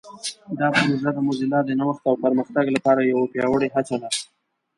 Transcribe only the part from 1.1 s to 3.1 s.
د موزیلا د نوښت او پرمختګ لپاره